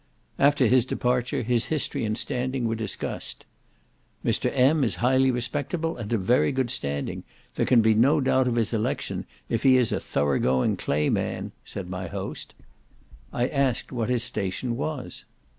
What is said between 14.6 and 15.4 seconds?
was.